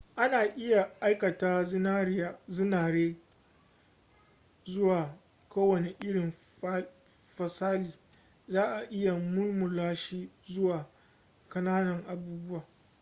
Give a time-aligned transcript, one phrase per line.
[0.15, 1.51] ana iya aikata
[2.55, 3.15] zinare
[4.65, 5.09] zuwa
[5.49, 6.31] kowane irin
[7.37, 7.93] fasali
[8.47, 10.85] za'a iya mulmula shi zuwa
[11.49, 12.65] ƙananan abubuwa